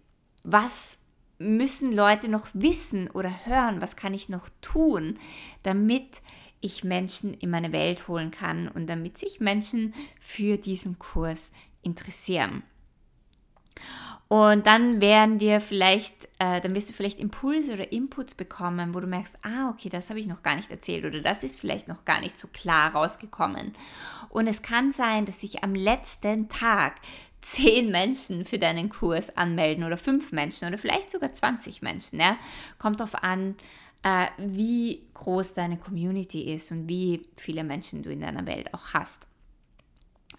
was 0.44 0.98
müssen 1.40 1.92
Leute 1.94 2.30
noch 2.30 2.48
wissen 2.54 3.10
oder 3.10 3.46
hören, 3.46 3.82
was 3.82 3.96
kann 3.96 4.14
ich 4.14 4.30
noch 4.30 4.48
tun, 4.62 5.18
damit 5.64 6.22
ich 6.62 6.84
Menschen 6.84 7.34
in 7.34 7.50
meine 7.50 7.72
Welt 7.72 8.08
holen 8.08 8.32
kann 8.32 8.68
und 8.68 8.88
damit 8.88 9.18
sich 9.18 9.40
Menschen 9.40 9.94
für 10.20 10.58
diesen 10.58 11.00
Kurs 11.00 11.52
interessieren. 11.82 12.64
Und 14.28 14.66
dann 14.66 15.02
werden 15.02 15.38
dir 15.38 15.62
vielleicht, 15.62 16.26
äh, 16.40 16.60
dann 16.60 16.74
wirst 16.74 16.90
du 16.90 16.94
vielleicht 16.94 17.20
Impulse 17.20 17.74
oder 17.74 17.92
Inputs 17.92 18.34
bekommen, 18.34 18.96
wo 18.96 19.00
du 19.00 19.08
merkst, 19.08 19.38
ah, 19.44 19.70
okay, 19.70 19.90
das 19.90 20.10
habe 20.10 20.20
ich 20.20 20.26
noch 20.26 20.42
gar 20.42 20.56
nicht 20.56 20.72
erzählt 20.72 21.06
oder 21.06 21.22
das 21.22 21.44
ist 21.44 21.60
vielleicht 21.60 21.88
noch 21.88 22.06
gar 22.06 22.22
nicht 22.22 22.36
so 22.36 22.48
klar 22.48 22.94
rausgekommen. 22.94 23.74
Und 24.30 24.48
es 24.48 24.64
kann 24.64 24.90
sein, 24.90 25.26
dass 25.26 25.42
sich 25.42 25.64
am 25.64 25.76
letzten 25.76 26.50
Tag 26.50 26.96
zehn 27.42 27.92
Menschen 27.92 28.44
für 28.46 28.58
deinen 28.58 28.90
Kurs 28.90 29.38
anmelden 29.38 29.84
oder 29.84 29.98
fünf 29.98 30.32
Menschen 30.32 30.68
oder 30.68 30.80
vielleicht 30.80 31.12
sogar 31.12 31.32
20 31.32 31.84
Menschen. 31.84 32.20
Ja? 32.20 32.38
Kommt 32.80 33.00
darauf 33.00 33.24
an, 33.24 33.56
äh, 34.02 34.26
wie 34.38 35.04
groß 35.14 35.54
deine 35.54 35.78
Community 35.78 36.52
ist 36.54 36.72
und 36.72 36.90
wie 36.90 37.28
viele 37.38 37.64
Menschen 37.64 38.02
du 38.02 38.10
in 38.12 38.22
deiner 38.22 38.48
Welt 38.48 38.74
auch 38.74 38.94
hast. 38.94 39.28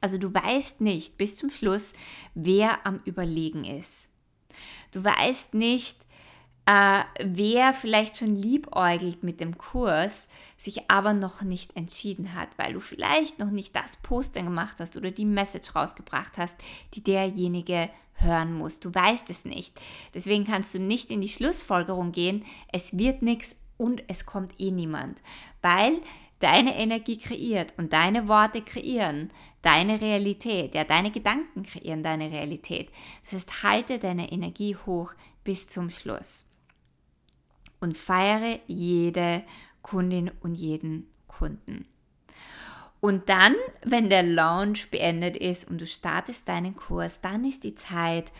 Also 0.00 0.18
du 0.18 0.32
weißt 0.32 0.80
nicht 0.80 1.16
bis 1.18 1.36
zum 1.36 1.50
Schluss, 1.50 1.92
wer 2.34 2.84
am 2.86 3.00
Überlegen 3.04 3.64
ist. 3.64 4.08
Du 4.92 5.02
weißt 5.04 5.54
nicht, 5.54 5.98
äh, 6.66 7.02
wer 7.22 7.72
vielleicht 7.72 8.16
schon 8.16 8.34
liebäugelt 8.34 9.22
mit 9.22 9.40
dem 9.40 9.56
Kurs, 9.56 10.28
sich 10.58 10.90
aber 10.90 11.12
noch 11.12 11.42
nicht 11.42 11.76
entschieden 11.76 12.34
hat, 12.34 12.58
weil 12.58 12.72
du 12.72 12.80
vielleicht 12.80 13.38
noch 13.38 13.50
nicht 13.50 13.76
das 13.76 13.96
Poster 13.96 14.42
gemacht 14.42 14.76
hast 14.80 14.96
oder 14.96 15.10
die 15.10 15.24
Message 15.24 15.74
rausgebracht 15.74 16.38
hast, 16.38 16.58
die 16.94 17.02
derjenige 17.02 17.90
hören 18.14 18.54
muss. 18.54 18.80
Du 18.80 18.92
weißt 18.92 19.30
es 19.30 19.44
nicht. 19.44 19.78
Deswegen 20.14 20.44
kannst 20.44 20.74
du 20.74 20.78
nicht 20.78 21.10
in 21.10 21.20
die 21.20 21.28
Schlussfolgerung 21.28 22.12
gehen, 22.12 22.44
es 22.72 22.96
wird 22.96 23.22
nichts 23.22 23.56
und 23.76 24.02
es 24.08 24.24
kommt 24.26 24.58
eh 24.58 24.70
niemand, 24.70 25.20
weil 25.60 26.00
deine 26.40 26.76
Energie 26.76 27.18
kreiert 27.18 27.74
und 27.76 27.92
deine 27.92 28.28
Worte 28.28 28.62
kreieren 28.62 29.30
deine 29.62 30.00
Realität. 30.00 30.76
Ja, 30.76 30.84
deine 30.84 31.10
Gedanken 31.10 31.64
kreieren 31.64 32.04
deine 32.04 32.30
Realität. 32.30 32.88
Das 33.24 33.32
heißt, 33.32 33.62
halte 33.64 33.98
deine 33.98 34.30
Energie 34.30 34.76
hoch 34.86 35.14
bis 35.42 35.66
zum 35.66 35.90
Schluss 35.90 36.44
und 37.80 37.98
feiere 37.98 38.60
jede 38.68 39.42
Kundin 39.82 40.30
und 40.40 40.54
jeden 40.54 41.08
Kunden. 41.26 41.82
Und 43.00 43.28
dann, 43.28 43.54
wenn 43.84 44.08
der 44.08 44.22
Launch 44.22 44.90
beendet 44.90 45.36
ist 45.36 45.68
und 45.68 45.80
du 45.80 45.86
startest 45.86 46.48
deinen 46.48 46.76
Kurs, 46.76 47.20
dann 47.20 47.44
ist 47.44 47.64
die 47.64 47.74
Zeit, 47.74 48.32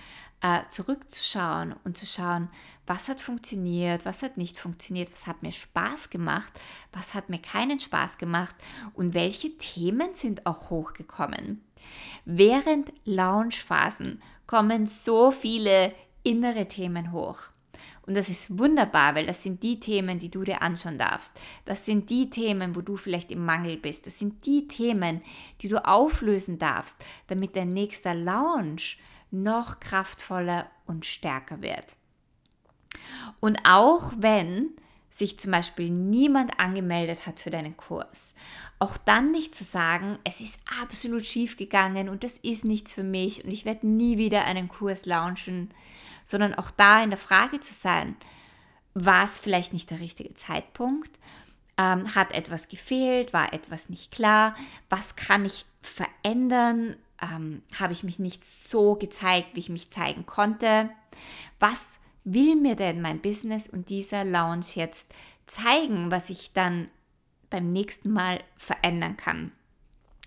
äh, 0.43 0.61
zurückzuschauen 0.71 1.75
und 1.85 1.97
zu 1.97 2.07
schauen, 2.07 2.49
was 2.87 3.09
hat 3.09 3.21
funktioniert, 3.21 4.05
was 4.05 4.23
hat 4.23 4.37
nicht 4.37 4.59
funktioniert, 4.59 5.11
was 5.13 5.27
hat 5.27 5.43
mir 5.43 5.53
Spaß 5.53 6.11
gemacht, 6.11 6.53
was 6.93 7.15
hat 7.15 7.29
mir 7.29 7.41
keinen 7.41 7.81
Spaß 7.81 8.19
gemacht 8.19 8.55
und 8.95 9.15
welche 9.15 9.57
Themen 9.59 10.15
sind 10.15 10.47
auch 10.47 10.71
hochgekommen. 10.71 11.65
Während 12.25 12.93
Launchphasen 13.05 14.21
kommen 14.47 14.87
so 14.87 15.31
viele 15.31 15.93
innere 16.23 16.67
Themen 16.69 17.13
hoch. 17.13 17.39
Und 18.07 18.17
das 18.17 18.29
ist 18.29 18.59
wunderbar, 18.59 19.17
weil 19.17 19.27
das 19.27 19.43
sind 19.43 19.65
die 19.65 19.81
Themen, 19.81 20.21
die 20.21 20.31
du 20.31 20.45
dir 20.45 20.63
anschauen 20.63 20.97
darfst. 20.97 21.41
Das 21.65 21.85
sind 21.85 22.09
die 22.09 22.31
Themen, 22.31 22.77
wo 22.77 22.81
du 22.81 22.97
vielleicht 22.97 23.33
im 23.33 23.45
Mangel 23.45 23.77
bist. 23.77 24.07
Das 24.07 24.19
sind 24.19 24.47
die 24.47 24.69
Themen, 24.69 25.23
die 25.61 25.69
du 25.69 25.85
auflösen 25.85 26.59
darfst, 26.59 27.05
damit 27.27 27.57
dein 27.57 27.73
nächster 27.73 28.15
Launch 28.15 28.99
noch 29.33 29.81
kraftvoller 29.81 30.71
und 30.87 31.05
stärker 31.05 31.63
wird. 31.63 31.97
Und 33.41 33.59
auch 33.65 34.13
wenn 34.19 34.71
sich 35.11 35.39
zum 35.39 35.53
Beispiel 35.53 35.89
niemand 35.91 36.61
angemeldet 36.61 37.27
hat 37.27 37.41
für 37.41 37.51
deinen 37.51 37.77
Kurs, 37.77 38.35
auch 38.79 38.97
dann 38.99 39.31
nicht 39.31 39.55
zu 39.55 39.65
sagen, 39.65 40.19
es 40.25 40.41
ist 40.41 40.61
absolut 40.83 41.25
schief 41.25 41.57
gegangen 41.57 42.09
und 42.09 42.23
das 42.23 42.37
ist 42.39 42.65
nichts 42.65 42.93
für 42.93 43.03
mich 43.03 43.45
und 43.45 43.51
ich 43.51 43.65
werde 43.65 43.87
nie 43.87 44.19
wieder 44.19 44.45
einen 44.45 44.69
Kurs 44.69 45.07
launchen, 45.07 45.71
sondern 46.25 46.55
auch 46.55 46.71
da 46.71 47.03
in 47.03 47.11
der 47.11 47.19
Frage 47.19 47.61
zu 47.61 47.73
sein, 47.73 48.17
war 48.93 49.25
es 49.25 49.39
vielleicht 49.39 49.73
nicht 49.73 49.91
der 49.91 50.01
richtige 50.01 50.35
Zeitpunkt? 50.35 51.11
Ähm, 51.79 52.15
hat 52.15 52.33
etwas 52.33 52.69
gefehlt? 52.69 53.33
War 53.33 53.53
etwas 53.53 53.89
nicht 53.89 54.11
klar? 54.11 54.55
Was 54.89 55.17
kann 55.17 55.45
ich 55.45 55.67
verändern? 55.83 56.97
ähm, 57.23 57.63
habe 57.79 57.93
ich 57.93 58.03
mich 58.03 58.19
nicht 58.19 58.45
so 58.45 58.95
gezeigt, 58.95 59.51
wie 59.55 59.61
ich 59.61 59.69
mich 59.69 59.91
zeigen 59.91 60.27
konnte. 60.27 60.91
Was 61.59 61.99
will 62.27 62.57
mir 62.57 62.75
denn 62.75 63.01
mein 63.01 63.21
Business 63.21 63.69
und 63.69 63.89
dieser 63.89 64.25
Lounge 64.25 64.67
jetzt 64.75 65.15
zeigen, 65.47 66.11
was 66.11 66.29
ich 66.29 66.53
dann 66.53 66.89
beim 67.49 67.71
nächsten 67.71 68.11
Mal 68.11 68.41
verändern 68.57 69.17
kann? 69.17 69.53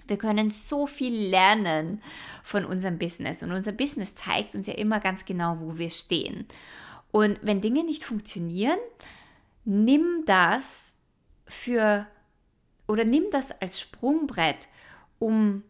Wir 0.07 0.17
können 0.17 0.49
so 0.49 0.88
viel 0.88 1.13
lernen 1.13 2.01
von 2.41 2.65
unserem 2.65 2.97
Business 2.97 3.43
und 3.43 3.51
unser 3.51 3.73
Business 3.73 4.15
zeigt 4.15 4.55
uns 4.55 4.65
ja 4.65 4.73
immer 4.73 4.99
ganz 4.99 5.25
genau, 5.25 5.57
wo 5.59 5.77
wir 5.77 5.91
stehen. 5.91 6.47
Und 7.12 7.38
wenn 7.43 7.62
Dinge 7.62 7.83
nicht 7.83 8.03
funktionieren, 8.03 8.79
nimm 9.65 10.23
das 10.25 10.93
für 11.45 12.07
oder 12.88 13.03
nimm 13.03 13.25
das 13.31 13.51
als 13.62 13.79
Sprungbrett, 13.79 14.67
um 15.19 15.63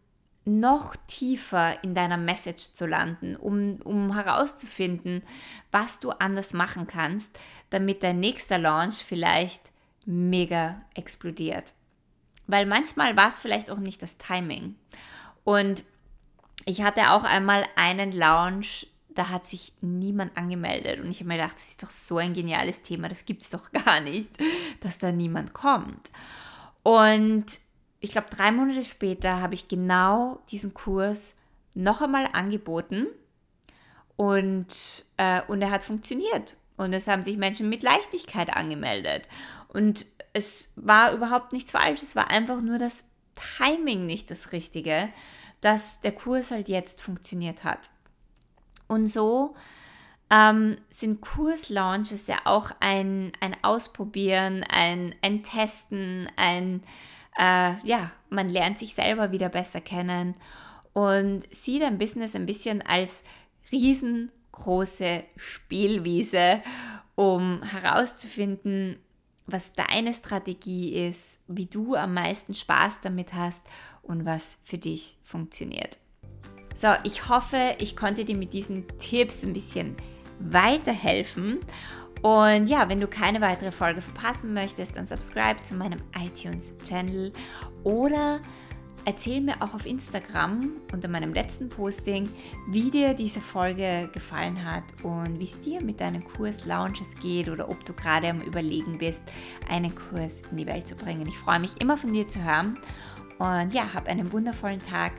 noch 0.50 0.96
tiefer 1.08 1.84
in 1.84 1.94
deiner 1.94 2.18
Message 2.18 2.74
zu 2.74 2.86
landen, 2.86 3.36
um, 3.36 3.80
um 3.84 4.14
herauszufinden, 4.14 5.22
was 5.72 6.00
du 6.00 6.12
anders 6.12 6.54
machen 6.54 6.88
kannst, 6.88 7.38
damit 7.70 8.04
dein 8.04 8.20
nächster 8.20 8.58
Launch 8.58 9.04
vielleicht 9.04 9.72
mega 10.06 10.82
explodiert. 10.96 11.74
Weil 12.48 12.66
manchmal 12.66 13.16
war 13.16 13.28
es 13.28 13.40
vielleicht 13.40 13.70
auch 13.70 13.78
nicht 13.78 14.02
das 14.02 14.18
Timing. 14.18 14.76
Und 15.44 15.84
ich 16.66 16.82
hatte 16.82 17.12
auch 17.12 17.24
einmal 17.24 17.66
einen 17.76 18.12
Launch, 18.12 18.88
da 19.10 19.30
hat 19.30 19.46
sich 19.46 19.74
niemand 19.82 20.36
angemeldet. 20.38 21.00
Und 21.00 21.12
ich 21.12 21.20
habe 21.20 21.28
mir 21.28 21.38
gedacht, 21.38 21.56
das 21.56 21.70
ist 21.70 21.84
doch 21.84 21.90
so 21.92 22.18
ein 22.18 22.34
geniales 22.34 22.82
Thema, 22.82 23.08
das 23.08 23.26
gibt 23.26 23.44
es 23.44 23.50
doch 23.50 23.72
gar 23.86 24.02
nicht, 24.02 24.32
dass 24.82 24.98
da 24.98 25.12
niemand 25.12 25.54
kommt. 25.54 26.10
Und 26.84 27.46
ich 28.00 28.12
glaube, 28.12 28.28
drei 28.30 28.52
Monate 28.52 28.86
später 28.86 29.42
habe 29.42 29.54
ich 29.54 29.68
genau 29.68 30.40
diesen 30.50 30.74
Kurs 30.74 31.36
noch 31.74 32.02
einmal 32.02 32.28
angeboten 32.34 33.08
und, 34.16 35.06
äh, 35.18 35.42
und 35.48 35.62
er 35.62 35.72
hat 35.72 35.84
funktioniert. 35.84 36.58
Und 36.78 36.94
es 36.94 37.08
haben 37.08 37.24
sich 37.24 37.38
Menschen 37.38 37.68
mit 37.68 37.84
Leichtigkeit 37.84 38.50
angemeldet. 38.56 39.28
Und 39.68 40.06
es 40.34 40.70
war 40.76 41.12
überhaupt 41.14 41.52
nichts 41.52 41.72
falsch. 41.72 42.02
Es 42.02 42.16
war 42.16 42.30
einfach 42.30 42.62
nur 42.62 42.78
das 42.78 43.06
Timing 43.58 44.06
nicht 44.06 44.32
das 44.32 44.52
Richtige, 44.54 45.10
dass 45.62 46.02
der 46.02 46.14
Kurs 46.14 46.52
halt 46.52 46.70
jetzt 46.70 47.02
funktioniert 47.02 47.64
hat. 47.64 47.90
Und 48.88 49.08
so 49.08 49.56
ähm, 50.30 50.78
sind 50.90 51.22
Kurslaunches 51.22 52.28
ja 52.28 52.40
auch 52.46 52.72
ein, 52.80 53.34
ein 53.40 53.56
Ausprobieren, 53.62 54.64
ein, 54.64 55.16
ein 55.22 55.44
Testen, 55.44 56.30
ein 56.36 56.84
äh, 57.39 57.75
ja, 57.84 58.12
man 58.30 58.49
lernt 58.49 58.78
sich 58.78 58.93
selber 58.93 59.32
wieder 59.32 59.49
besser 59.49 59.80
kennen 59.80 60.36
und 60.93 61.43
sieht 61.56 61.82
ein 61.84 61.97
Business 61.97 62.36
ein 62.36 62.45
bisschen 62.45 62.82
als 62.82 63.23
riesengroße 63.71 65.23
Spielwiese, 65.38 66.62
um 67.15 67.63
herauszufinden, 67.63 68.97
was 69.47 69.73
deine 69.73 70.13
Strategie 70.13 71.08
ist, 71.08 71.39
wie 71.47 71.65
du 71.65 71.95
am 71.95 72.13
meisten 72.13 72.54
Spaß 72.54 73.02
damit 73.02 73.34
hast 73.34 73.65
und 74.04 74.25
was 74.25 74.60
für 74.63 74.78
dich 74.78 75.17
funktioniert. 75.23 75.97
So, 76.75 76.89
ich 77.04 77.30
hoffe, 77.30 77.75
ich 77.80 77.95
konnte 77.95 78.25
dir 78.25 78.36
mit 78.36 78.54
diesen 78.54 78.86
Tipps 78.99 79.43
ein 79.43 79.54
bisschen 79.54 79.95
weiterhelfen 80.39 81.60
und 82.22 82.68
ja, 82.68 82.90
wenn 82.90 83.00
du 83.00 83.08
keine 83.08 83.42
weitere 83.42 83.72
Folge 83.72 84.02
verpassen 84.02 84.54
möchtest, 84.54 84.96
dann 84.96 85.06
subscribe 85.06 85.62
zu 85.62 85.76
meinem 85.76 86.02
iTunes-Channel 86.16 87.32
oder 87.84 88.40
Erzähl 89.06 89.42
mir 89.42 89.56
auch 89.62 89.74
auf 89.74 89.86
Instagram 89.86 90.72
unter 90.92 91.08
meinem 91.08 91.34
letzten 91.34 91.70
Posting, 91.70 92.30
wie 92.68 92.92
dir 92.92 93.14
diese 93.14 93.40
Folge 93.40 94.10
gefallen 94.14 94.64
hat 94.64 94.84
und 95.04 95.40
wie 95.40 95.46
es 95.46 95.60
dir 95.62 95.82
mit 95.82 96.02
deinen 96.02 96.24
Kurs-Launches 96.24 97.16
geht 97.16 97.50
oder 97.50 97.70
ob 97.70 97.84
du 97.86 97.94
gerade 97.94 98.30
am 98.30 98.42
Überlegen 98.42 98.98
bist, 98.98 99.24
einen 99.70 99.96
Kurs 99.96 100.42
in 100.52 100.58
die 100.58 100.68
Welt 100.68 100.86
zu 100.86 100.96
bringen. 100.96 101.28
Ich 101.28 101.38
freue 101.38 101.60
mich 101.60 101.80
immer 101.82 101.98
von 101.98 102.14
dir 102.14 102.28
zu 102.28 102.44
hören 102.44 102.78
und 103.38 103.74
ja, 103.74 103.94
hab 103.94 104.08
einen 104.08 104.32
wundervollen 104.32 104.82
Tag. 104.82 105.14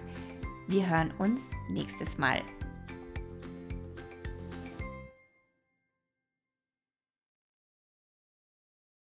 Wir 0.68 0.88
hören 0.88 1.12
uns 1.18 1.50
nächstes 1.68 2.18
Mal. 2.18 2.42